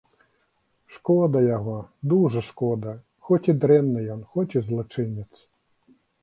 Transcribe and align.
Шкода 0.93 1.41
яго, 1.57 1.75
дужа 2.13 2.41
шкода, 2.47 2.95
хоць 3.27 3.39
і 3.53 3.55
дрэнны 3.67 4.01
ён, 4.15 4.25
хоць 4.37 4.49
і 4.57 4.65
злачынец. 4.71 5.29